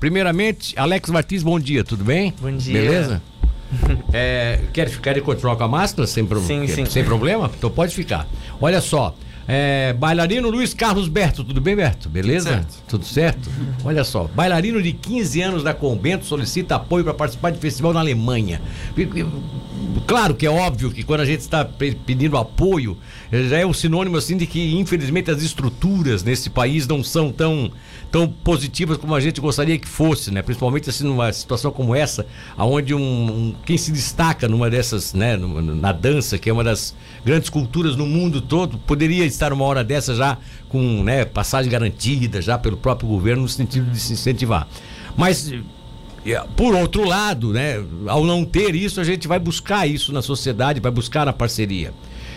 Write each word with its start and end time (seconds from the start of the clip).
primeiramente, 0.00 0.74
Alex 0.78 1.10
Martins, 1.10 1.42
bom 1.42 1.58
dia, 1.58 1.82
tudo 1.84 2.04
bem? 2.04 2.32
Bom 2.40 2.52
dia. 2.56 2.80
Beleza? 2.80 3.22
É, 4.14 4.60
quer, 4.72 4.88
quer 4.98 5.20
continuar 5.20 5.54
com 5.56 5.64
a 5.64 5.68
máscara 5.68 6.06
sem, 6.06 6.24
pro- 6.24 6.40
Sim, 6.40 6.66
sim. 6.66 6.86
sem 6.86 7.04
problema? 7.04 7.50
Então 7.54 7.70
pode 7.70 7.94
ficar. 7.94 8.26
Olha 8.58 8.80
só, 8.80 9.14
é, 9.50 9.94
bailarino 9.94 10.50
Luiz 10.50 10.74
Carlos 10.74 11.08
Berto, 11.08 11.42
tudo 11.42 11.58
bem, 11.60 11.74
Berto? 11.74 12.08
Beleza? 12.08 12.50
Certo. 12.50 12.82
Tudo 12.86 13.04
certo? 13.06 13.50
Olha 13.82 14.04
só, 14.04 14.24
bailarino 14.34 14.82
de 14.82 14.92
15 14.92 15.40
anos 15.40 15.62
da 15.62 15.72
Convento 15.72 16.26
solicita 16.26 16.76
apoio 16.76 17.02
para 17.02 17.14
participar 17.14 17.50
de 17.50 17.58
festival 17.58 17.94
na 17.94 18.00
Alemanha. 18.00 18.60
Claro 20.06 20.34
que 20.34 20.46
é 20.46 20.50
óbvio 20.50 20.90
que 20.90 21.02
quando 21.02 21.20
a 21.20 21.24
gente 21.24 21.40
está 21.40 21.64
pe- 21.64 21.96
pedindo 22.06 22.36
apoio, 22.36 22.96
eh, 23.30 23.44
já 23.44 23.58
é 23.58 23.66
um 23.66 23.72
sinônimo 23.72 24.16
assim 24.16 24.36
de 24.36 24.46
que 24.46 24.74
infelizmente 24.78 25.30
as 25.30 25.42
estruturas 25.42 26.22
nesse 26.22 26.48
país 26.50 26.86
não 26.86 27.02
são 27.04 27.30
tão, 27.30 27.70
tão 28.10 28.26
positivas 28.28 28.96
como 28.96 29.14
a 29.14 29.20
gente 29.20 29.40
gostaria 29.40 29.78
que 29.78 29.86
fosse, 29.88 30.30
né? 30.30 30.40
Principalmente 30.42 30.88
assim 30.88 31.04
numa 31.04 31.32
situação 31.32 31.70
como 31.70 31.94
essa, 31.94 32.26
aonde 32.56 32.94
um, 32.94 33.00
um- 33.00 33.54
quem 33.64 33.76
se 33.76 33.90
destaca 33.92 34.48
numa 34.48 34.70
dessas, 34.70 35.12
né, 35.14 35.36
na 35.36 35.92
dança, 35.92 36.38
que 36.38 36.48
é 36.48 36.52
uma 36.52 36.64
das 36.64 36.94
grandes 37.24 37.48
culturas 37.50 37.94
no 37.96 38.06
mundo 38.06 38.40
todo, 38.40 38.78
poderia 38.78 39.24
estar 39.38 39.52
uma 39.52 39.64
hora 39.64 39.82
dessa 39.82 40.14
já 40.14 40.36
com, 40.68 41.02
né, 41.02 41.24
passagem 41.24 41.70
garantida 41.70 42.42
já 42.42 42.58
pelo 42.58 42.76
próprio 42.76 43.08
governo 43.08 43.42
no 43.42 43.48
sentido 43.48 43.90
de 43.90 43.98
se 43.98 44.12
incentivar. 44.12 44.68
Mas 45.16 45.52
e, 46.24 46.36
Por 46.56 46.74
outro 46.74 47.04
lado, 47.04 47.52
né, 47.52 47.82
ao 48.06 48.24
não 48.24 48.44
ter 48.44 48.74
isso, 48.74 49.00
a 49.00 49.04
gente 49.04 49.26
vai 49.26 49.38
buscar 49.38 49.86
isso 49.86 50.12
na 50.12 50.20
sociedade, 50.20 50.80
vai 50.80 50.92
buscar 50.92 51.24
na 51.24 51.32
parceria. 51.32 51.92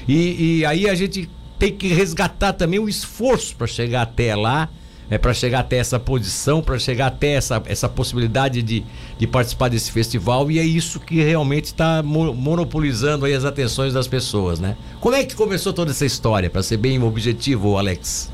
E, 0.08 0.60
e 0.60 0.66
aí 0.66 0.90
a 0.90 0.96
gente 0.96 1.30
tem 1.60 1.76
que 1.76 1.88
resgatar 1.90 2.54
também 2.54 2.80
o 2.80 2.88
esforço 2.88 3.56
para 3.56 3.68
chegar 3.68 4.04
até 4.04 4.36
lá, 4.36 4.70
é, 5.12 5.18
para 5.18 5.34
chegar 5.34 5.60
até 5.60 5.78
essa 5.78 6.00
posição, 6.00 6.62
para 6.62 6.80
chegar 6.80 7.08
até 7.08 7.34
essa, 7.34 7.62
essa 7.66 7.88
possibilidade 7.88 8.64
de, 8.64 8.84
de 9.20 9.28
participar 9.28 9.68
desse 9.68 9.92
festival. 9.92 10.50
E 10.50 10.58
é 10.58 10.64
isso 10.64 11.00
que 11.00 11.22
realmente 11.22 11.66
está 11.66 12.02
monopolizando 12.02 13.26
as 13.26 13.46
atenções 13.46 13.94
das 13.94 14.08
pessoas, 14.08 14.60
né? 14.60 14.78
Como 15.02 15.16
é 15.16 15.24
que 15.24 15.36
começou 15.36 15.74
toda 15.74 15.92
essa 15.92 16.06
história, 16.06 16.50
para 16.50 16.64
ser 16.64 16.78
bem 16.78 17.04
objetivo, 17.04 17.78
Alex? 17.78 18.32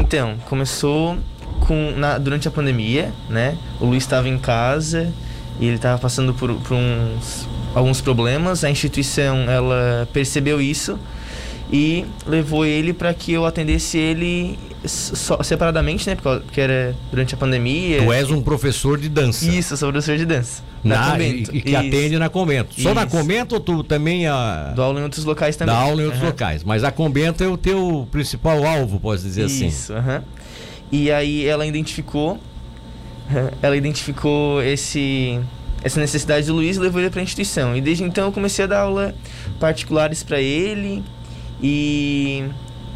Então, 0.00 0.36
começou 0.46 1.18
com 1.60 1.92
na- 1.96 2.16
durante 2.18 2.48
a 2.48 2.50
pandemia, 2.50 3.12
né? 3.28 3.56
O 3.78 3.84
Luiz 3.84 4.02
estava 4.02 4.28
em 4.28 4.38
casa 4.38 5.12
e 5.60 5.66
ele 5.66 5.76
estava 5.76 5.98
passando 5.98 6.32
por, 6.32 6.52
por 6.54 6.74
uns 6.74 7.46
alguns 7.74 8.00
problemas. 8.00 8.64
A 8.64 8.70
instituição 8.70 9.50
ela 9.50 10.08
percebeu 10.12 10.60
isso 10.60 10.98
e 11.72 12.04
levou 12.26 12.64
ele 12.64 12.92
para 12.92 13.12
que 13.12 13.32
eu 13.32 13.44
atendesse 13.44 13.98
ele 13.98 14.58
só- 14.86 15.42
separadamente, 15.42 16.08
né? 16.08 16.16
Porque, 16.16 16.60
era 16.60 16.94
durante 17.10 17.34
a 17.34 17.36
pandemia. 17.36 18.02
Tu 18.02 18.12
és 18.12 18.30
um 18.30 18.40
professor 18.42 18.98
de 18.98 19.08
dança. 19.08 19.44
Isso, 19.46 19.76
sou 19.76 19.90
professor 19.90 20.16
de 20.16 20.26
dança. 20.26 20.62
Na 20.82 20.96
Na, 20.96 21.06
e, 21.06 21.10
convento. 21.12 21.56
e 21.56 21.60
que 21.62 21.68
Isso. 21.70 21.78
atende 21.78 22.18
na 22.18 22.28
convento. 22.28 22.80
Só 22.80 22.92
na 22.94 23.02
Isso. 23.04 23.10
convento 23.16 23.54
ou 23.54 23.60
tu 23.60 23.82
também 23.82 24.26
a, 24.26 24.72
Dou 24.74 24.84
aula 24.84 25.00
em 25.00 25.02
outros 25.02 25.24
locais 25.24 25.56
também. 25.56 25.74
dá 25.74 25.80
aula 25.80 26.00
em 26.02 26.04
outros 26.04 26.20
Aham. 26.22 26.30
locais? 26.30 26.62
Mas 26.64 26.84
a 26.84 26.90
convento 26.92 27.42
é 27.42 27.48
o 27.48 27.56
teu 27.56 28.06
principal 28.10 28.64
alvo, 28.66 29.00
posso 29.00 29.22
dizer 29.24 29.44
assim. 29.46 29.68
Isso, 29.68 29.92
aham. 29.94 30.22
E 30.92 31.10
aí 31.10 31.46
ela 31.46 31.66
identificou, 31.66 32.38
ela 33.62 33.76
identificou 33.76 34.62
esse 34.62 35.40
essa 35.82 36.00
necessidade 36.00 36.46
do 36.46 36.54
Luiz 36.54 36.76
e 36.76 36.80
levou 36.80 36.98
ele 37.00 37.10
para 37.10 37.20
a 37.20 37.22
instituição. 37.22 37.76
E 37.76 37.80
desde 37.80 38.04
então 38.04 38.24
eu 38.26 38.32
comecei 38.32 38.64
a 38.64 38.68
dar 38.68 38.80
aula 38.80 39.14
particulares 39.60 40.22
para 40.22 40.40
ele 40.40 41.02
e, 41.62 42.44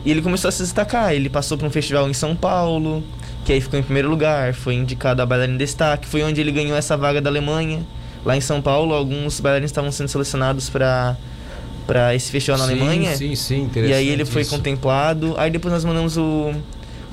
e 0.04 0.10
ele 0.10 0.22
começou 0.22 0.48
a 0.48 0.52
se 0.52 0.62
destacar. 0.62 1.12
Ele 1.12 1.28
passou 1.28 1.56
por 1.58 1.66
um 1.66 1.70
festival 1.70 2.08
em 2.08 2.14
São 2.14 2.34
Paulo, 2.36 3.02
que 3.44 3.52
aí 3.52 3.60
ficou 3.60 3.78
em 3.78 3.82
primeiro 3.82 4.08
lugar, 4.08 4.54
foi 4.54 4.74
indicado 4.74 5.20
a 5.22 5.26
bailarina 5.26 5.54
em 5.54 5.58
destaque, 5.58 6.06
foi 6.08 6.22
onde 6.22 6.40
ele 6.40 6.52
ganhou 6.52 6.76
essa 6.76 6.96
vaga 6.96 7.20
da 7.20 7.30
Alemanha. 7.30 7.80
Lá 8.24 8.36
em 8.36 8.40
São 8.40 8.60
Paulo, 8.60 8.94
alguns 8.94 9.40
bailarinos 9.40 9.70
estavam 9.70 9.90
sendo 9.92 10.08
selecionados 10.08 10.68
para 10.68 11.16
para 11.86 12.14
esse 12.14 12.30
festival 12.30 12.58
na 12.58 12.66
sim, 12.66 12.74
Sim, 12.74 13.16
Sim, 13.16 13.34
sim, 13.34 13.62
interessante. 13.62 13.90
e 13.90 13.94
aí 13.94 14.08
ele 14.08 14.26
foi 14.26 14.42
isso. 14.42 14.50
contemplado. 14.54 15.34
Aí 15.38 15.50
depois 15.50 15.72
nós 15.72 15.86
mandamos 15.86 16.18
o, 16.18 16.52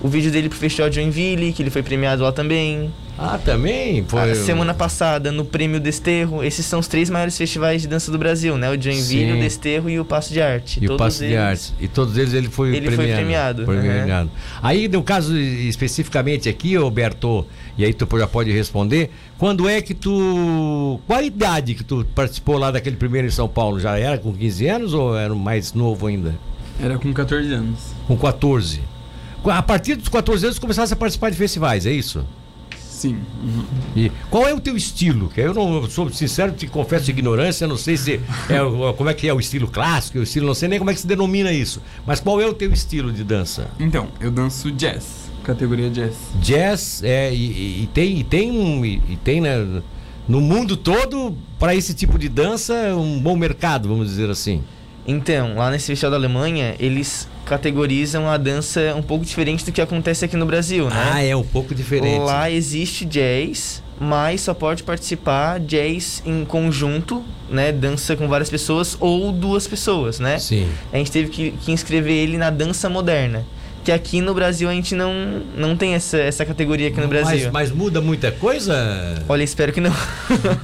o 0.01 0.07
vídeo 0.09 0.29
dele 0.29 0.49
pro 0.49 0.57
Festival 0.57 0.89
de 0.89 0.95
Joinville, 0.97 1.53
que 1.53 1.63
ele 1.63 1.69
foi 1.69 1.81
premiado 1.81 2.23
lá 2.23 2.31
também. 2.33 2.91
Ah, 3.17 3.37
também? 3.37 4.03
Foi. 4.05 4.31
A 4.31 4.35
semana 4.35 4.73
passada, 4.73 5.31
no 5.31 5.45
Prêmio 5.45 5.79
Desterro, 5.79 6.43
esses 6.43 6.65
são 6.65 6.81
os 6.81 6.87
três 6.87 7.09
maiores 7.09 7.37
festivais 7.37 7.81
de 7.81 7.87
dança 7.87 8.11
do 8.11 8.17
Brasil, 8.17 8.57
né? 8.57 8.69
O 8.69 8.81
Joinville, 8.81 9.31
Sim. 9.31 9.37
o 9.37 9.41
Desterro 9.41 9.89
e 9.89 9.97
o 9.99 10.03
Passo 10.03 10.33
de 10.33 10.41
Arte. 10.41 10.79
E 10.81 10.85
o 10.85 10.89
Todos 10.89 11.05
passe 11.05 11.19
de 11.19 11.25
eles- 11.27 11.37
arte. 11.39 11.73
E 11.79 11.87
todos 11.87 12.17
eles 12.17 12.33
ele 12.33 12.49
foi 12.49 12.75
Ele 12.75 12.87
foi 12.87 13.05
premiado. 13.05 13.15
premiado, 13.63 13.65
Foi 13.65 13.77
premiado. 13.77 14.31
Aí, 14.61 14.89
no 14.89 15.01
caso 15.01 15.37
especificamente 15.37 16.49
aqui, 16.49 16.75
Roberto, 16.75 17.45
e 17.77 17.85
aí 17.85 17.93
tu 17.93 18.05
já 18.19 18.27
pode 18.27 18.51
responder, 18.51 19.09
quando 19.37 19.69
é 19.69 19.81
que 19.81 19.93
tu. 19.93 20.99
Qual 21.07 21.19
a 21.19 21.23
idade 21.23 21.73
que 21.73 21.85
tu 21.85 22.05
participou 22.13 22.57
lá 22.57 22.69
daquele 22.69 22.97
primeiro 22.97 23.27
em 23.27 23.31
São 23.31 23.47
Paulo? 23.47 23.79
Já 23.79 23.97
era 23.97 24.17
com 24.17 24.33
15 24.33 24.67
anos 24.67 24.93
ou 24.93 25.17
era 25.17 25.33
mais 25.33 25.73
novo 25.73 26.07
ainda? 26.07 26.35
Era 26.81 26.97
com 26.97 27.13
14 27.13 27.53
anos. 27.53 27.79
Com 28.07 28.17
14. 28.17 28.81
A 29.45 29.61
partir 29.63 29.95
dos 29.95 30.09
14 30.09 30.45
anos 30.47 30.59
começasse 30.59 30.91
a 30.91 30.95
participar 30.97 31.29
de 31.29 31.37
festivais, 31.37 31.85
é 31.85 31.91
isso? 31.91 32.25
Sim. 32.95 33.17
uhum. 33.44 33.63
E 33.95 34.11
qual 34.29 34.47
é 34.47 34.53
o 34.53 34.59
teu 34.59 34.75
estilo? 34.78 35.29
Que 35.29 35.41
eu 35.41 35.53
não 35.53 35.89
sou 35.89 36.09
sincero, 36.11 36.51
te 36.53 36.66
confesso 36.67 37.09
ignorância, 37.11 37.67
não 37.67 37.78
sei 37.78 37.97
se 37.97 38.13
é 38.50 38.94
como 38.97 39.09
é 39.09 39.13
que 39.13 39.28
é 39.28 39.33
o 39.33 39.39
estilo 39.39 39.67
clássico, 39.67 40.19
o 40.19 40.23
estilo, 40.23 40.47
não 40.47 40.53
sei 40.53 40.69
nem 40.69 40.79
como 40.79 40.89
é 40.91 40.94
que 40.94 41.00
se 41.01 41.07
denomina 41.07 41.51
isso. 41.51 41.81
Mas 42.05 42.19
qual 42.19 42.39
é 42.41 42.45
o 42.47 42.53
teu 42.53 42.72
estilo 42.72 43.11
de 43.11 43.23
dança? 43.23 43.67
Então, 43.79 44.07
eu 44.19 44.31
danço 44.31 44.72
jazz. 44.72 45.25
Categoria 45.44 45.89
jazz. 45.89 46.16
Jazz 46.41 47.03
é 47.03 47.34
e, 47.34 47.35
e- 47.38 47.84
e 47.84 47.88
tem 47.94 48.17
e 48.19 48.23
tem 48.23 48.51
um 48.51 48.84
e, 48.85 49.01
e 49.09 49.16
tem 49.23 49.41
né, 49.41 49.81
no 50.28 50.41
mundo 50.41 50.75
todo 50.75 51.35
para 51.59 51.75
esse 51.75 51.94
tipo 51.94 52.17
de 52.17 52.28
dança 52.29 52.73
um 52.95 53.19
bom 53.19 53.35
mercado, 53.35 53.88
vamos 53.88 54.07
dizer 54.07 54.29
assim. 54.29 54.63
Então, 55.07 55.55
lá 55.55 55.69
nesse 55.69 55.88
festival 55.88 56.11
da 56.11 56.17
Alemanha, 56.17 56.75
eles 56.79 57.27
categorizam 57.45 58.27
a 58.27 58.38
dança 58.38 58.93
um 58.95 59.03
pouco 59.03 59.23
diferente 59.23 59.63
do 59.63 59.71
que 59.71 59.79
acontece 59.79 60.25
aqui 60.25 60.35
no 60.35 60.45
Brasil, 60.45 60.89
né? 60.89 61.11
Ah, 61.13 61.21
é 61.23 61.35
um 61.35 61.43
pouco 61.43 61.75
diferente. 61.75 62.23
Lá 62.23 62.49
existe 62.49 63.05
jazz, 63.05 63.83
mas 63.99 64.41
só 64.41 64.53
pode 64.53 64.81
participar 64.83 65.59
jazz 65.59 66.23
em 66.25 66.43
conjunto, 66.43 67.23
né? 67.47 67.71
Dança 67.71 68.16
com 68.16 68.27
várias 68.27 68.49
pessoas 68.49 68.97
ou 68.99 69.31
duas 69.31 69.67
pessoas, 69.67 70.19
né? 70.19 70.39
Sim. 70.39 70.67
A 70.91 70.97
gente 70.97 71.11
teve 71.11 71.29
que, 71.29 71.51
que 71.51 71.72
inscrever 71.72 72.13
ele 72.13 72.37
na 72.37 72.49
dança 72.49 72.89
moderna. 72.89 73.45
Que 73.85 73.91
aqui 73.91 74.19
no 74.19 74.34
Brasil 74.34 74.68
a 74.68 74.73
gente 74.73 74.96
não, 74.96 75.13
não 75.56 75.78
tem 75.78 75.94
essa, 75.94 76.18
essa 76.18 76.44
categoria 76.44 76.88
aqui 76.88 77.00
no 77.00 77.07
Brasil. 77.07 77.51
Mas, 77.51 77.69
mas 77.69 77.72
muda 77.72 78.01
muita 78.01 78.31
coisa? 78.31 78.75
Olha, 79.29 79.44
espero 79.44 79.72
que 79.72 79.79
não. 79.79 79.94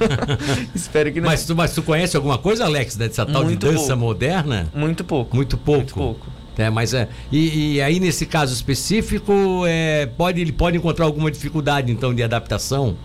espero 0.74 1.12
que 1.12 1.20
não. 1.20 1.28
Mas 1.28 1.46
tu, 1.46 1.54
mas 1.54 1.72
tu 1.72 1.84
conhece 1.84 2.16
alguma 2.16 2.36
coisa, 2.36 2.64
Alex, 2.64 2.96
dessa 2.96 3.24
tal 3.24 3.44
Muito 3.44 3.60
de 3.60 3.72
dança 3.72 3.86
pouco. 3.86 4.00
moderna? 4.00 4.66
Muito 4.74 5.04
pouco. 5.04 5.36
Muito 5.36 5.56
pouco. 5.56 5.78
Muito 5.78 5.94
pouco. 5.94 6.26
É, 6.58 6.68
mas 6.68 6.94
é. 6.94 7.08
E, 7.30 7.74
e 7.74 7.80
aí, 7.80 8.00
nesse 8.00 8.26
caso 8.26 8.52
específico, 8.52 9.62
é, 9.68 10.06
pode, 10.06 10.40
ele 10.40 10.52
pode 10.52 10.76
encontrar 10.76 11.04
alguma 11.04 11.30
dificuldade, 11.30 11.92
então, 11.92 12.12
de 12.12 12.24
adaptação? 12.24 12.96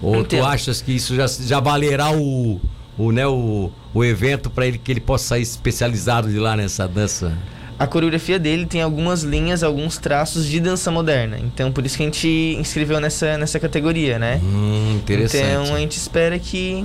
Ou 0.00 0.22
tu 0.22 0.36
Entendo. 0.36 0.46
achas 0.46 0.80
que 0.80 0.92
isso 0.92 1.16
já, 1.16 1.26
já 1.26 1.58
valerá 1.58 2.12
o, 2.12 2.60
o, 2.96 3.10
né, 3.10 3.26
o, 3.26 3.72
o 3.92 4.04
evento 4.04 4.48
para 4.48 4.68
ele 4.68 4.78
que 4.78 4.92
ele 4.92 5.00
possa 5.00 5.30
sair 5.30 5.42
especializado 5.42 6.30
de 6.30 6.38
lá 6.38 6.56
nessa 6.56 6.86
dança? 6.86 7.36
A 7.78 7.86
coreografia 7.86 8.38
dele 8.38 8.66
tem 8.66 8.82
algumas 8.82 9.22
linhas, 9.22 9.62
alguns 9.62 9.98
traços 9.98 10.46
de 10.46 10.58
dança 10.58 10.90
moderna. 10.90 11.38
Então, 11.38 11.70
por 11.70 11.86
isso 11.86 11.96
que 11.96 12.02
a 12.02 12.06
gente 12.06 12.56
inscreveu 12.58 13.00
nessa, 13.00 13.38
nessa 13.38 13.60
categoria, 13.60 14.18
né? 14.18 14.40
Hum, 14.42 14.96
interessante. 14.96 15.46
Então, 15.62 15.74
a 15.76 15.78
gente 15.78 15.96
espera 15.96 16.36
que 16.40 16.84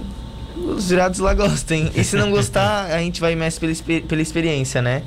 os 0.56 0.90
jurados 0.90 1.18
lá 1.20 1.34
gostem. 1.34 1.90
E 1.96 2.04
se 2.04 2.16
não 2.16 2.30
gostar, 2.30 2.86
a 2.94 3.00
gente 3.00 3.20
vai 3.20 3.36
mais 3.36 3.58
pela, 3.58 3.74
pela 4.08 4.22
experiência, 4.22 4.84
né? 4.84 5.02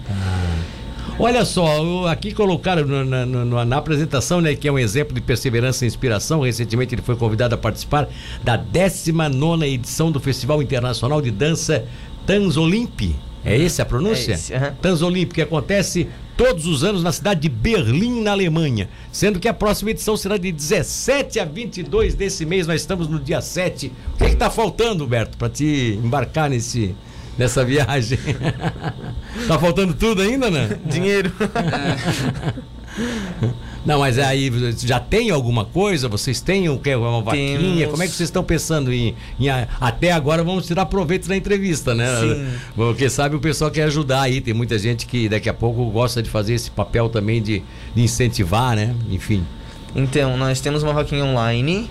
Olha 1.18 1.44
só, 1.46 2.06
aqui 2.08 2.32
colocaram 2.34 2.84
na, 2.84 3.24
na- 3.24 3.64
na- 3.64 3.76
apresentação, 3.78 4.40
né, 4.42 4.54
que 4.54 4.68
é 4.68 4.72
um 4.72 4.78
exemplo 4.78 5.14
de 5.14 5.20
perseverança 5.22 5.84
e 5.84 5.88
inspiração. 5.88 6.40
Recentemente 6.40 6.94
ele 6.94 7.00
foi 7.00 7.16
convidado 7.16 7.54
a 7.54 7.58
participar 7.58 8.06
da 8.44 8.56
19 8.56 9.64
edição 9.66 10.12
do 10.12 10.20
Festival 10.20 10.60
Internacional 10.62 11.22
de 11.22 11.30
Dança 11.30 11.84
Tanzolimp. 12.26 13.14
É 13.46 13.62
essa 13.62 13.82
a 13.82 13.86
pronúncia? 13.86 14.32
É 14.32 14.34
esse, 14.34 14.52
aham. 14.52 14.74
Tanzolimp, 14.82 15.32
que 15.32 15.40
acontece 15.40 16.08
todos 16.36 16.66
os 16.66 16.82
anos 16.82 17.02
na 17.02 17.12
cidade 17.12 17.40
de 17.40 17.48
Berlim, 17.48 18.20
na 18.20 18.32
Alemanha. 18.32 18.88
Sendo 19.12 19.38
que 19.38 19.46
a 19.46 19.54
próxima 19.54 19.92
edição 19.92 20.16
será 20.16 20.36
de 20.36 20.50
17 20.50 21.38
a 21.38 21.44
22 21.44 22.14
desse 22.14 22.44
mês. 22.44 22.66
Nós 22.66 22.80
estamos 22.80 23.06
no 23.08 23.20
dia 23.20 23.40
7. 23.40 23.92
O 24.14 24.18
que 24.18 24.24
é 24.24 24.28
está 24.30 24.50
faltando, 24.50 25.04
Humberto, 25.04 25.38
para 25.38 25.48
te 25.48 25.98
embarcar 26.02 26.50
nesse, 26.50 26.92
nessa 27.38 27.64
viagem? 27.64 28.18
tá 29.46 29.58
faltando 29.60 29.94
tudo 29.94 30.22
ainda, 30.22 30.50
né? 30.50 30.78
Dinheiro. 30.84 31.32
Não, 33.84 34.00
mas 34.00 34.18
aí 34.18 34.50
já 34.84 34.98
tem 34.98 35.30
alguma 35.30 35.64
coisa? 35.64 36.08
Vocês 36.08 36.40
têm 36.40 36.68
o 36.68 36.78
quê? 36.78 36.94
uma 36.94 37.22
vaquinha? 37.22 37.58
Temos. 37.58 37.90
Como 37.90 38.02
é 38.02 38.06
que 38.06 38.12
vocês 38.12 38.28
estão 38.28 38.42
pensando 38.42 38.92
em, 38.92 39.14
em 39.38 39.48
Até 39.80 40.10
agora 40.12 40.42
vamos 40.42 40.66
tirar 40.66 40.86
proveito 40.86 41.28
da 41.28 41.36
entrevista, 41.36 41.94
né? 41.94 42.08
Sim. 42.20 42.58
Porque 42.74 43.08
sabe 43.08 43.36
o 43.36 43.40
pessoal 43.40 43.70
quer 43.70 43.84
ajudar 43.84 44.22
aí. 44.22 44.40
Tem 44.40 44.52
muita 44.52 44.78
gente 44.78 45.06
que 45.06 45.28
daqui 45.28 45.48
a 45.48 45.54
pouco 45.54 45.84
gosta 45.90 46.22
de 46.22 46.28
fazer 46.28 46.54
esse 46.54 46.70
papel 46.70 47.08
também 47.08 47.40
de, 47.40 47.62
de 47.94 48.02
incentivar, 48.02 48.74
né? 48.74 48.94
Enfim. 49.10 49.44
Então, 49.94 50.36
nós 50.36 50.60
temos 50.60 50.82
uma 50.82 50.92
vaquinha 50.92 51.24
online, 51.24 51.88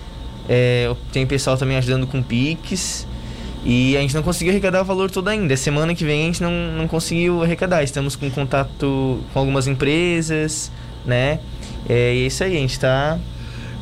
É, 0.48 0.94
tem 1.12 1.26
pessoal 1.26 1.56
também 1.56 1.76
ajudando 1.76 2.06
com 2.06 2.22
Pix. 2.22 3.06
E 3.64 3.96
a 3.96 4.00
gente 4.00 4.14
não 4.14 4.22
conseguiu 4.22 4.52
arrecadar 4.52 4.82
o 4.82 4.84
valor 4.84 5.10
todo 5.10 5.26
ainda. 5.26 5.56
Semana 5.56 5.92
que 5.92 6.04
vem 6.04 6.22
a 6.22 6.26
gente 6.26 6.40
não, 6.40 6.52
não 6.52 6.86
conseguiu 6.86 7.42
arrecadar. 7.42 7.82
Estamos 7.82 8.14
com 8.14 8.30
contato 8.30 9.18
com 9.32 9.38
algumas 9.40 9.66
empresas, 9.66 10.70
né? 11.06 11.40
É, 11.88 12.10
é 12.10 12.14
isso 12.14 12.42
aí, 12.44 12.56
a 12.56 12.60
gente 12.60 12.78
tá. 12.78 13.18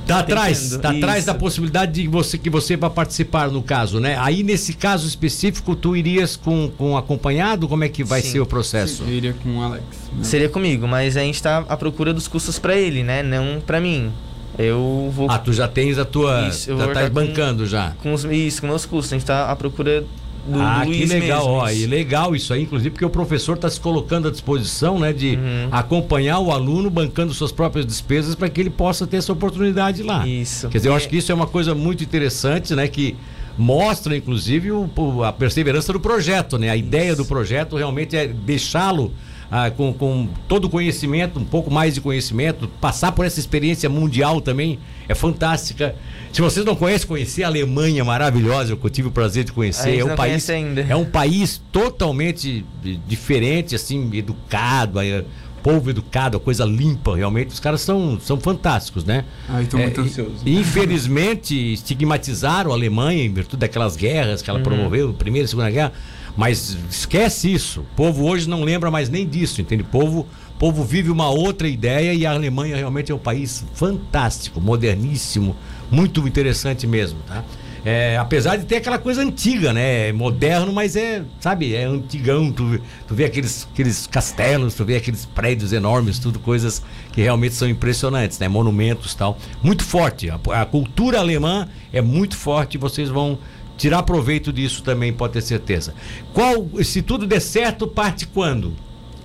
Tá 0.07 0.19
atrás, 0.19 0.77
tá 0.83 0.91
atrás 0.91 1.25
da 1.25 1.33
possibilidade 1.33 2.03
de 2.03 2.07
você 2.09 2.37
que 2.37 2.51
você 2.51 2.77
vai 2.77 2.91
participar 2.91 3.51
no 3.51 3.63
caso, 3.63 3.99
né? 3.99 4.19
Aí 4.21 4.43
nesse 4.43 4.75
caso 4.75 5.09
específico 5.09 5.75
tu 5.75 5.97
irias 5.97 6.37
com, 6.37 6.71
com 6.77 6.95
acompanhado, 6.95 7.67
como 7.67 7.85
é 7.85 7.89
que 7.89 8.05
vai 8.05 8.21
Sim. 8.21 8.33
ser 8.33 8.41
o 8.41 8.45
processo? 8.47 9.03
Eu 9.05 9.15
iria 9.15 9.33
com 9.43 9.57
o 9.57 9.63
Alex. 9.63 9.83
né? 10.13 10.23
Seria 10.23 10.51
comigo, 10.51 10.87
mas 10.87 11.17
a 11.17 11.21
gente 11.21 11.43
tá 11.43 11.65
à 11.67 11.75
procura 11.75 12.13
dos 12.13 12.29
custos 12.29 12.59
pra 12.59 12.77
ele, 12.77 13.03
né? 13.03 13.23
Não 13.23 13.63
pra 13.65 13.81
mim. 13.81 14.13
Eu 14.59 15.11
vou 15.11 15.31
Ah, 15.31 15.39
tu 15.39 15.55
já 15.55 15.67
tens 15.67 15.97
a 15.97 16.05
tua, 16.05 16.49
Isso, 16.49 16.71
eu 16.71 16.77
já 16.77 16.85
vou 16.85 16.93
tá 16.93 17.01
arcar 17.01 17.11
com- 17.25 17.27
bancando 17.27 17.67
já. 17.67 17.93
com 18.03 18.13
os, 18.13 18.25
isso, 18.25 18.61
com 18.61 18.67
meus 18.67 18.85
custos. 18.85 19.11
A 19.11 19.17
gente 19.17 19.27
tá 19.27 19.51
à 19.51 19.57
procura 19.57 20.05
do 20.47 20.61
ah, 20.61 20.83
Luiz 20.85 21.11
que 21.11 21.19
legal, 21.21 21.47
ó, 21.47 21.69
isso. 21.71 21.81
e 21.83 21.87
legal 21.87 22.37
isso 22.37 22.53
aí, 22.53 22.63
inclusive 22.63 22.91
porque 22.91 23.05
o 23.05 23.11
professor 23.11 23.55
está 23.57 23.69
se 23.71 23.81
colocando 23.81 24.29
à 24.29 24.31
disposição, 24.31 24.99
né, 24.99 25.13
de 25.13 25.37
Uhum. 25.37 25.69
acompanhar 25.73 26.39
o 26.39 26.53
aluno 26.53 26.91
bancando 26.91 27.33
suas 27.33 27.51
próprias 27.51 27.87
despesas 27.87 28.35
para 28.35 28.49
que 28.49 28.61
ele 28.61 28.71
possa 28.71 29.07
ter 29.07 29.17
essa 29.19 29.33
oportunidade 29.33 30.03
lá. 30.03 30.27
Isso. 30.27 30.69
Quer 30.69 30.79
dizer, 30.79 30.89
eu 30.91 30.93
E- 30.93 30.97
acho 30.97 31.09
que 31.09 31.17
isso 31.17 31.33
é 31.33 31.35
uma 31.35 31.47
coisa 31.47 31.75
muito 31.75 32.05
interessante, 32.05 32.75
né, 32.75 32.87
que 32.89 33.17
mostra 33.57 34.17
inclusive 34.17 34.71
o- 34.73 35.23
a 35.25 35.33
perseverança 35.33 35.93
do 35.93 36.01
projeto, 36.01 36.59
né? 36.59 36.69
A 36.71 36.77
ideia 36.77 37.15
do 37.15 37.25
projeto 37.25 37.77
realmente 37.77 38.17
é 38.17 38.27
deixá-lo 38.27 39.13
ah, 39.51 39.71
com, 39.71 39.93
com 39.93 40.29
todo 40.49 40.65
o 40.67 40.69
conhecimento, 40.71 41.39
um 41.39 41.45
pouco 41.45 41.71
mais 41.71 41.95
de 41.95 42.01
conhecimento, 42.01 42.69
passar 42.81 43.13
por 43.13 43.25
essa 43.25 43.39
experiência 43.41 43.89
mundial 43.89 44.41
também 44.41 44.79
é 45.09 45.15
fantástica. 45.15 45.95
Se 46.33 46.41
vocês 46.41 46.65
não 46.67 46.75
conhecem, 46.75 47.07
conhecer 47.07 47.45
a 47.45 47.47
Alemanha 47.47 48.05
maravilhosa, 48.05 48.75
que 48.77 48.85
eu 48.85 48.91
tive 48.91 49.09
o 49.09 49.11
prazer 49.11 49.45
de 49.45 49.53
conhecer, 49.53 49.99
é 49.99 50.05
um 50.05 50.17
país 50.17 50.49
ainda. 50.51 50.81
é 50.89 50.97
um 50.97 51.05
país 51.05 51.61
totalmente 51.71 52.65
di- 52.83 52.97
diferente, 53.07 53.75
assim, 53.75 54.11
educado, 54.17 54.99
é, 55.01 55.25
povo 55.63 55.89
educado, 55.91 56.37
a 56.37 56.41
coisa 56.41 56.65
limpa, 56.65 57.15
realmente. 57.17 57.49
Os 57.51 57.61
caras 57.61 57.81
são, 57.83 58.19
são 58.21 58.39
fantásticos, 58.41 59.05
né? 59.05 59.25
Ai, 59.49 59.65
tô 59.67 59.79
É, 59.79 59.83
muito 59.85 60.01
e- 60.01 60.05
ansioso. 60.05 60.33
Infelizmente, 60.45 61.55
estigmatizaram 61.75 62.71
a 62.71 62.75
Alemanha 62.75 63.25
em 63.25 63.33
virtude 63.33 63.61
daquelas 63.61 63.97
guerras 63.97 64.43
que 64.43 64.51
ela 64.51 64.61
promoveu, 64.61 65.13
Primeira 65.15 65.47
e 65.47 65.49
Segunda 65.49 65.71
Guerra. 65.71 65.93
Mas 66.37 66.77
esquece 66.91 67.53
isso. 67.53 67.81
O 67.81 67.97
povo 67.97 68.25
hoje 68.25 68.49
não 68.49 68.63
lembra 68.63 68.91
mais 68.91 69.09
nem 69.09 69.27
disso, 69.27 69.61
entende? 69.61 69.83
O 69.83 69.87
povo, 69.87 70.27
povo 70.59 70.85
vive 70.85 71.11
uma 71.11 71.31
outra 71.31 71.69
ideia 71.69 72.13
e 72.13 72.27
a 72.27 72.33
Alemanha 72.33 72.77
realmente 72.77 73.13
é 73.13 73.15
um 73.15 73.19
país 73.19 73.65
fantástico, 73.75 74.61
moderníssimo, 74.61 75.57
muito 75.91 76.27
interessante 76.27 76.87
mesmo, 76.87 77.21
tá? 77.27 77.45
É, 77.85 78.17
apesar 78.17 78.57
de 78.57 78.65
ter 78.65 78.77
aquela 78.77 78.99
coisa 78.99 79.21
antiga, 79.21 79.71
né? 79.71 80.09
É 80.09 80.13
Moderno, 80.13 80.73
mas 80.73 80.97
é, 80.97 81.23
sabe, 81.39 81.75
é 81.75 81.85
antigão. 81.85 82.51
Tu, 82.51 82.81
tu 83.07 83.15
vê 83.15 83.27
aqueles, 83.27 83.69
aqueles 83.71 84.07
castelos, 84.07 84.75
tu 84.75 84.87
vê 84.87 84.97
aqueles 84.97 85.27
prédios 85.27 85.71
enormes, 85.71 86.19
tudo 86.19 86.39
coisas 86.39 86.83
que 87.13 87.21
realmente 87.21 87.55
são 87.55 87.69
impressionantes, 87.69 88.39
né? 88.39 88.49
Monumentos 88.49 89.15
tal. 89.15 89.37
Muito 89.63 89.85
forte. 89.85 90.31
A, 90.31 90.41
a 90.63 90.65
cultura 90.65 91.19
alemã 91.19 91.69
é 91.93 92.01
muito 92.01 92.39
forte 92.39 92.79
vocês 92.79 93.11
vão 93.11 93.39
tirar 93.77 94.03
proveito 94.03 94.53
disso 94.53 94.83
também, 94.83 95.13
pode 95.13 95.33
ter 95.35 95.43
certeza. 95.43 95.95
Qual, 96.33 96.69
se 96.83 97.03
tudo 97.03 97.27
der 97.27 97.41
certo, 97.41 97.87
parte 97.87 98.27
quando? 98.27 98.73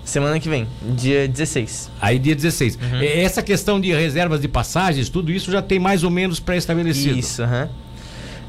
Semana 0.03 0.39
que 0.39 0.49
vem, 0.49 0.65
dia 0.95 1.27
16. 1.27 1.91
Aí 2.01 2.17
dia 2.17 2.35
16. 2.35 2.79
É, 2.99 3.21
Essa 3.21 3.43
questão 3.43 3.79
de 3.79 3.91
reservas 3.93 4.41
de 4.41 4.47
passagens, 4.47 5.07
tudo 5.07 5.31
isso 5.31 5.51
já 5.51 5.61
tem 5.61 5.77
mais 5.77 6.03
ou 6.03 6.09
menos 6.09 6.39
pré-estabelecido. 6.39 7.17
Isso, 7.19 7.43
aham. 7.43 7.69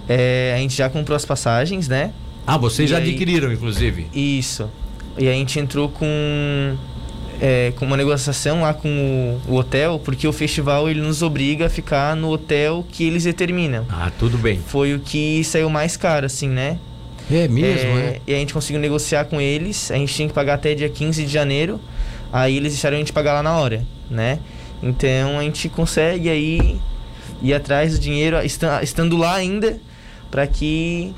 É, 0.08 0.54
a 0.56 0.58
gente 0.58 0.74
já 0.74 0.88
comprou 0.88 1.14
as 1.14 1.24
passagens, 1.26 1.86
né? 1.86 2.12
Ah, 2.46 2.56
vocês 2.56 2.88
E 2.88 2.92
já 2.92 2.98
aí- 2.98 3.10
adquiriram, 3.10 3.52
inclusive. 3.52 4.06
Isso. 4.14 4.70
E 5.18 5.28
a 5.28 5.32
gente 5.32 5.58
entrou 5.60 5.88
com, 5.90 6.76
é, 7.40 7.72
com 7.76 7.84
uma 7.86 7.96
negociação 7.96 8.62
lá 8.62 8.74
com 8.74 9.40
o, 9.46 9.52
o 9.52 9.56
hotel, 9.56 9.98
porque 10.04 10.26
o 10.28 10.32
festival 10.32 10.88
ele 10.88 11.00
nos 11.00 11.22
obriga 11.22 11.66
a 11.66 11.70
ficar 11.70 12.14
no 12.14 12.30
hotel 12.30 12.84
que 12.90 13.04
eles 13.04 13.24
determinam. 13.24 13.86
Ah, 13.88 14.10
tudo 14.18 14.36
bem. 14.38 14.60
Foi 14.66 14.94
o 14.94 15.00
que 15.00 15.42
saiu 15.44 15.70
mais 15.70 15.96
caro, 15.96 16.26
assim, 16.26 16.48
né? 16.48 16.78
É 17.30 17.46
mesmo, 17.48 17.90
É, 17.98 18.02
é? 18.02 18.20
E 18.26 18.34
a 18.34 18.36
gente 18.38 18.52
conseguiu 18.52 18.80
negociar 18.80 19.24
com 19.24 19.40
eles. 19.40 19.90
A 19.90 19.94
gente 19.96 20.12
tinha 20.12 20.28
que 20.28 20.34
pagar 20.34 20.54
até 20.54 20.74
dia 20.74 20.88
15 20.88 21.24
de 21.24 21.32
janeiro. 21.32 21.80
Aí 22.32 22.56
eles 22.56 22.72
deixaram 22.72 22.96
a 22.96 22.98
gente 22.98 23.12
pagar 23.12 23.34
lá 23.34 23.42
na 23.42 23.56
hora, 23.56 23.84
né? 24.10 24.38
Então 24.82 25.38
a 25.38 25.42
gente 25.42 25.68
consegue 25.68 26.28
aí 26.28 26.78
ir 27.42 27.54
atrás 27.54 27.92
do 27.94 27.98
dinheiro, 28.00 28.36
esta- 28.36 28.82
estando 28.82 29.16
lá 29.16 29.34
ainda, 29.34 29.78
para 30.30 30.46
que. 30.46 31.14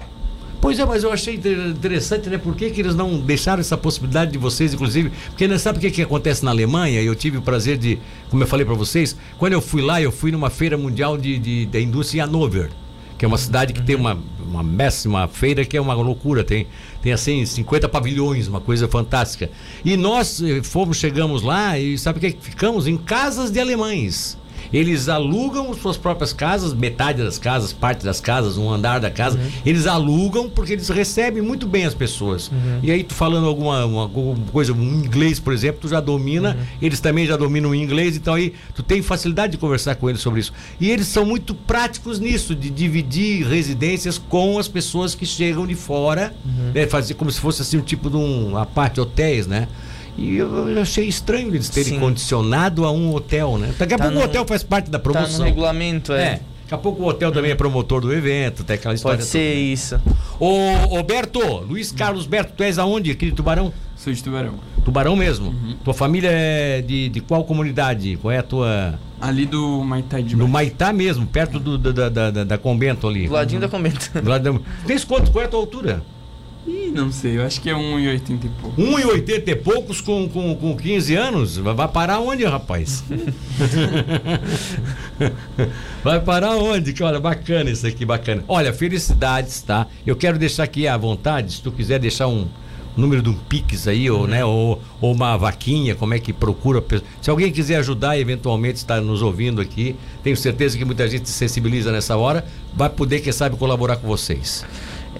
Pois 0.62 0.78
é, 0.78 0.84
mas 0.86 1.02
eu 1.02 1.12
achei 1.12 1.34
inter- 1.34 1.58
interessante, 1.70 2.30
né? 2.30 2.38
Por 2.38 2.54
que, 2.54 2.70
que 2.70 2.80
eles 2.80 2.94
não 2.94 3.18
deixaram 3.20 3.60
essa 3.60 3.76
possibilidade 3.76 4.30
de 4.30 4.38
vocês, 4.38 4.72
inclusive? 4.72 5.10
Porque 5.26 5.48
não 5.48 5.58
sabe 5.58 5.78
o 5.78 5.80
que, 5.80 5.90
que 5.90 6.02
acontece 6.02 6.44
na 6.44 6.52
Alemanha? 6.52 7.02
Eu 7.02 7.16
tive 7.16 7.36
o 7.36 7.42
prazer 7.42 7.76
de, 7.76 7.98
como 8.30 8.44
eu 8.44 8.46
falei 8.46 8.64
para 8.64 8.74
vocês, 8.76 9.16
quando 9.38 9.54
eu 9.54 9.60
fui 9.60 9.82
lá, 9.82 10.00
eu 10.00 10.12
fui 10.12 10.30
numa 10.30 10.50
feira 10.50 10.78
mundial 10.78 11.18
de, 11.18 11.36
de- 11.36 11.66
da 11.66 11.80
indústria 11.80 12.20
em 12.20 12.22
Hannover, 12.24 12.70
que 13.18 13.24
é 13.24 13.28
uma 13.28 13.38
cidade 13.38 13.72
que 13.72 13.82
tem 13.82 13.96
uma, 13.96 14.16
uma 14.40 14.62
uma 15.04 15.26
feira 15.28 15.64
que 15.64 15.76
é 15.76 15.80
uma 15.80 15.94
loucura, 15.94 16.44
tem, 16.44 16.68
tem 17.02 17.12
assim 17.12 17.44
50 17.44 17.88
pavilhões, 17.88 18.46
uma 18.46 18.60
coisa 18.60 18.86
fantástica. 18.86 19.50
E 19.84 19.96
nós 19.96 20.40
eh, 20.40 20.62
fomos, 20.62 20.96
chegamos 20.96 21.42
lá 21.42 21.76
e 21.76 21.98
sabe 21.98 22.18
o 22.18 22.20
que 22.20 22.36
ficamos? 22.40 22.86
Em 22.86 22.96
casas 22.96 23.50
de 23.50 23.58
alemães. 23.58 24.38
Eles 24.72 25.08
alugam 25.08 25.72
suas 25.74 25.96
próprias 25.96 26.32
casas, 26.32 26.72
metade 26.72 27.22
das 27.22 27.38
casas, 27.38 27.72
parte 27.72 28.04
das 28.04 28.20
casas, 28.20 28.56
um 28.56 28.70
andar 28.70 29.00
da 29.00 29.10
casa. 29.10 29.38
Eles 29.66 29.86
alugam 29.86 30.48
porque 30.48 30.72
eles 30.72 30.88
recebem 30.88 31.42
muito 31.42 31.66
bem 31.66 31.84
as 31.84 31.94
pessoas. 31.94 32.50
E 32.82 32.90
aí, 32.90 33.02
tu 33.04 33.14
falando 33.14 33.46
alguma, 33.46 33.84
uma- 33.84 34.02
alguma 34.02 34.36
coisa, 34.50 34.72
um 34.72 34.82
inglês, 35.04 35.38
por 35.38 35.52
exemplo, 35.52 35.80
tu 35.82 35.88
já 35.88 36.00
domina, 36.00 36.56
eles 36.80 37.00
também 37.00 37.26
já 37.26 37.36
dominam 37.36 37.70
o 37.70 37.74
inglês, 37.74 38.16
então 38.16 38.34
aí 38.34 38.54
tu 38.74 38.82
tem 38.82 39.02
facilidade 39.02 39.52
de 39.52 39.58
conversar 39.58 39.94
com 39.96 40.08
eles 40.08 40.20
sobre 40.22 40.40
isso. 40.40 40.52
E 40.80 40.90
eles 40.90 41.06
são 41.08 41.24
muito 41.26 41.54
práticos 41.54 42.18
nisso, 42.18 42.54
de 42.54 42.70
dividir 42.70 43.46
residências 43.46 44.16
com 44.18 44.58
as 44.58 44.68
pessoas 44.68 45.14
que 45.14 45.26
chegam 45.26 45.66
de 45.66 45.74
fora, 45.74 46.34
né, 46.74 46.86
fazer 46.86 47.14
como 47.14 47.30
se 47.30 47.40
fosse 47.40 47.62
assim 47.62 47.76
um 47.76 47.82
tipo 47.82 48.08
de 48.08 48.16
um 48.16 48.56
a 48.56 48.64
parte 48.66 49.00
hotéis, 49.00 49.46
né? 49.46 49.68
E 50.16 50.36
eu 50.36 50.68
eu 50.68 50.82
achei 50.82 51.06
estranho 51.06 51.48
eles 51.48 51.68
terem 51.68 51.94
Sim. 51.94 52.00
condicionado 52.00 52.84
a 52.84 52.92
um 52.92 53.14
hotel, 53.14 53.56
né? 53.58 53.72
Daqui 53.78 53.94
a 53.94 53.98
Tá 53.98 54.04
pouco 54.04 54.16
o 54.18 54.20
no- 54.20 54.26
hotel 54.26 54.44
faz 54.46 54.62
parte 54.62 54.90
da 54.90 54.98
Tá 54.98 55.08
no 55.08 55.12
promoção. 55.14 55.44
regulamento, 55.46 56.12
é. 56.12 56.22
é. 56.22 56.30
Daqui 56.62 56.74
a 56.74 56.78
pouco 56.78 57.02
o 57.02 57.06
hotel 57.06 57.32
também 57.32 57.50
é 57.50 57.54
promotor 57.54 58.00
do 58.02 58.12
evento, 58.12 58.62
tem 58.64 58.74
aquela 58.76 58.94
história 58.94 59.18
Pode 59.18 59.28
ser 59.28 59.38
toda, 59.48 59.60
isso. 59.60 60.00
Ô, 60.38 60.98
ô 60.98 61.02
Berto, 61.02 61.38
Luiz 61.68 61.90
Carlos 61.92 62.26
Berto, 62.26 62.52
tu 62.56 62.62
és 62.62 62.78
aonde? 62.78 63.10
Aqui 63.10 63.26
de 63.26 63.32
Tubarão? 63.32 63.72
Sou 63.96 64.12
de 64.12 64.22
Tubarão. 64.22 64.54
Tubarão 64.84 65.14
mesmo. 65.16 65.54
Tua 65.84 65.94
família 65.94 66.28
é 66.32 66.82
de, 66.82 67.08
de 67.08 67.20
qual 67.20 67.44
comunidade? 67.44 68.18
Qual 68.20 68.32
é 68.32 68.38
a 68.38 68.42
tua. 68.42 68.98
Ali 69.20 69.46
do 69.46 69.82
Maitai 69.84 70.22
de 70.24 70.34
No. 70.34 70.48
Maitá 70.48 70.92
mesmo, 70.92 71.24
perto 71.26 71.60
do, 71.60 71.78
da, 71.78 72.08
da, 72.08 72.30
da, 72.30 72.44
da 72.44 72.58
Convento 72.58 73.06
ali. 73.06 73.28
Do 73.28 73.32
ladinho 73.34 73.60
da 73.60 73.68
comenta. 73.68 74.20
Do 74.20 74.28
lado 74.28 74.52
da... 74.52 74.60
Tens 74.84 75.04
quanto? 75.04 75.30
Qual 75.30 75.42
é 75.42 75.46
a 75.46 75.48
tua 75.48 75.60
altura? 75.60 76.02
Ih, 76.66 76.92
não 76.94 77.10
sei, 77.10 77.38
eu 77.38 77.44
acho 77.44 77.60
que 77.60 77.68
é 77.68 77.74
1,80 77.74 78.44
e 78.44 78.48
pouco. 78.48 78.80
1,80 78.80 79.48
e 79.48 79.56
poucos 79.56 80.00
com, 80.00 80.28
com, 80.28 80.54
com 80.54 80.76
15 80.76 81.14
anos? 81.16 81.56
Vai 81.56 81.88
parar 81.88 82.20
onde, 82.20 82.44
rapaz? 82.44 83.02
Vai 86.04 86.20
parar 86.20 86.56
onde? 86.56 86.92
Que 86.92 87.02
olha, 87.02 87.18
bacana 87.18 87.68
isso 87.70 87.84
aqui, 87.86 88.04
bacana. 88.04 88.44
Olha, 88.46 88.72
felicidades, 88.72 89.60
tá? 89.62 89.88
Eu 90.06 90.14
quero 90.14 90.38
deixar 90.38 90.62
aqui 90.62 90.86
à 90.86 90.96
vontade, 90.96 91.54
se 91.54 91.62
tu 91.62 91.72
quiser 91.72 91.98
deixar 91.98 92.28
um 92.28 92.46
número 92.96 93.22
de 93.22 93.28
um 93.28 93.34
Pix 93.34 93.88
aí, 93.88 94.08
ou, 94.10 94.28
né, 94.28 94.44
ou, 94.44 94.80
ou 95.00 95.12
uma 95.12 95.36
vaquinha, 95.36 95.94
como 95.96 96.14
é 96.14 96.18
que 96.18 96.32
procura. 96.32 96.82
Se 97.20 97.30
alguém 97.30 97.50
quiser 97.50 97.76
ajudar, 97.76 98.18
eventualmente 98.18 98.76
está 98.76 99.00
nos 99.00 99.22
ouvindo 99.22 99.60
aqui, 99.60 99.96
tenho 100.22 100.36
certeza 100.36 100.78
que 100.78 100.84
muita 100.84 101.08
gente 101.08 101.28
se 101.28 101.34
sensibiliza 101.34 101.90
nessa 101.90 102.16
hora, 102.16 102.44
vai 102.74 102.88
poder, 102.88 103.20
quem 103.20 103.32
sabe, 103.32 103.56
colaborar 103.56 103.96
com 103.96 104.06
vocês. 104.06 104.64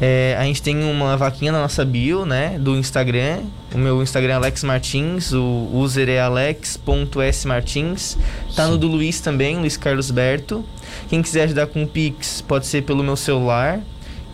É, 0.00 0.34
a 0.38 0.44
gente 0.44 0.62
tem 0.62 0.82
uma 0.82 1.14
vaquinha 1.16 1.50
na 1.52 1.60
nossa 1.60 1.84
bio, 1.84 2.24
né? 2.24 2.58
Do 2.58 2.74
Instagram. 2.76 3.42
O 3.74 3.78
meu 3.78 4.02
Instagram 4.02 4.32
é 4.32 4.36
Alex 4.36 4.64
Martins, 4.64 5.32
o 5.32 5.68
user 5.72 6.08
é 6.08 6.18
alex.smartins. 6.20 8.16
Tá 8.54 8.66
no 8.66 8.78
do 8.78 8.88
Luiz 8.88 9.20
também, 9.20 9.58
Luiz 9.58 9.76
Carlos 9.76 10.10
Berto. 10.10 10.64
Quem 11.08 11.22
quiser 11.22 11.44
ajudar 11.44 11.68
com 11.68 11.82
o 11.82 11.86
Pix, 11.86 12.42
pode 12.42 12.66
ser 12.66 12.82
pelo 12.82 13.02
meu 13.02 13.16
celular, 13.16 13.80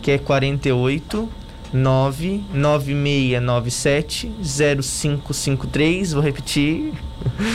que 0.01 0.11
é 0.11 0.17
48 0.17 1.29
99697 1.71 4.31
0553. 4.41 6.13
Vou 6.13 6.23
repetir. 6.23 6.93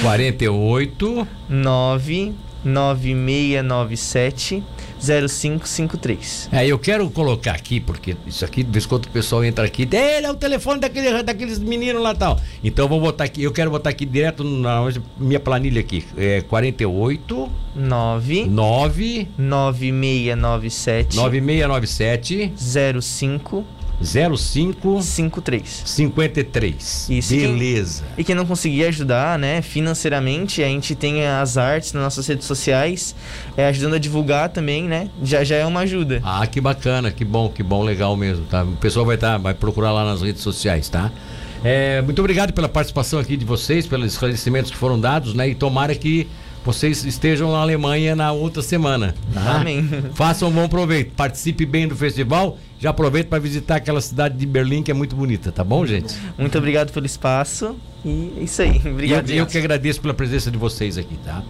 48 0.02 1.26
9 1.48 2.32
9697 2.64 4.62
0553. 5.04 6.48
É, 6.52 6.66
eu 6.66 6.78
quero 6.78 7.08
colocar 7.10 7.52
aqui, 7.52 7.78
porque 7.78 8.16
isso 8.26 8.44
aqui, 8.44 8.62
de 8.62 8.70
vez 8.70 8.84
em 8.84 8.88
quando 8.88 9.04
o 9.06 9.10
pessoal 9.10 9.44
entra 9.44 9.64
aqui, 9.64 9.82
ele 9.82 10.26
é 10.26 10.30
o 10.30 10.34
telefone 10.34 10.80
daquele, 10.80 11.22
daqueles 11.22 11.58
meninos 11.58 12.02
lá 12.02 12.12
e 12.12 12.16
tal. 12.16 12.40
Então 12.62 12.86
eu 12.86 12.88
vou 12.88 13.00
botar 13.00 13.24
aqui, 13.24 13.42
eu 13.42 13.52
quero 13.52 13.70
botar 13.70 13.90
aqui 13.90 14.06
direto 14.06 14.42
na 14.44 14.80
minha 15.18 15.40
planilha 15.40 15.80
aqui. 15.80 16.04
É 16.16 16.40
48 16.42 17.50
9 17.74 18.46
9 18.46 19.28
9697 19.36 21.16
9697 21.16 22.52
05 23.02 23.64
05 24.02 25.02
53. 25.02 25.82
53. 25.84 27.06
Isso, 27.10 27.34
Beleza. 27.34 28.04
E 28.18 28.24
quem 28.24 28.34
não 28.34 28.44
conseguir 28.46 28.84
ajudar, 28.86 29.38
né, 29.38 29.62
financeiramente, 29.62 30.62
a 30.62 30.66
gente 30.66 30.94
tem 30.94 31.26
as 31.26 31.56
artes 31.56 31.92
nas 31.92 32.02
nossas 32.02 32.26
redes 32.26 32.46
sociais, 32.46 33.14
é, 33.56 33.66
ajudando 33.66 33.94
a 33.94 33.98
divulgar 33.98 34.48
também, 34.48 34.84
né? 34.84 35.08
Já, 35.22 35.44
já 35.44 35.56
é 35.56 35.66
uma 35.66 35.80
ajuda. 35.80 36.20
Ah, 36.24 36.46
que 36.46 36.60
bacana, 36.60 37.10
que 37.10 37.24
bom, 37.24 37.48
que 37.48 37.62
bom, 37.62 37.82
legal 37.82 38.16
mesmo, 38.16 38.44
tá? 38.46 38.64
O 38.64 38.76
pessoal 38.76 39.06
vai 39.06 39.16
tá, 39.16 39.38
vai 39.38 39.54
procurar 39.54 39.92
lá 39.92 40.04
nas 40.04 40.22
redes 40.22 40.42
sociais, 40.42 40.88
tá? 40.88 41.10
É, 41.62 42.02
muito 42.02 42.18
obrigado 42.18 42.52
pela 42.52 42.68
participação 42.68 43.18
aqui 43.18 43.36
de 43.36 43.44
vocês, 43.44 43.86
pelos 43.86 44.12
esclarecimentos 44.12 44.70
que 44.70 44.76
foram 44.76 45.00
dados, 45.00 45.32
né? 45.32 45.48
E 45.48 45.54
tomara 45.54 45.94
que 45.94 46.28
vocês 46.64 47.04
estejam 47.04 47.52
na 47.52 47.58
Alemanha 47.58 48.16
na 48.16 48.32
outra 48.32 48.62
semana. 48.62 49.14
Tá? 49.32 49.56
Amém. 49.56 49.86
Façam 50.14 50.48
um 50.48 50.52
bom 50.52 50.68
proveito, 50.68 51.12
participe 51.14 51.66
bem 51.66 51.86
do 51.86 51.94
festival. 51.94 52.58
Já 52.84 52.90
aproveita 52.90 53.30
para 53.30 53.38
visitar 53.38 53.76
aquela 53.76 53.98
cidade 53.98 54.36
de 54.36 54.44
Berlim 54.44 54.82
que 54.82 54.90
é 54.90 54.94
muito 54.94 55.16
bonita, 55.16 55.50
tá 55.50 55.64
bom, 55.64 55.86
gente? 55.86 56.14
Muito 56.36 56.58
obrigado 56.58 56.92
pelo 56.92 57.06
espaço 57.06 57.76
e 58.04 58.30
é 58.36 58.42
isso 58.42 58.60
aí. 58.60 58.78
E 58.84 58.88
Obrigado. 58.90 59.30
eu, 59.30 59.36
eu 59.36 59.46
que 59.46 59.56
agradeço 59.56 60.02
pela 60.02 60.12
presença 60.12 60.50
de 60.50 60.58
vocês 60.58 60.98
aqui, 60.98 61.16
tá? 61.24 61.42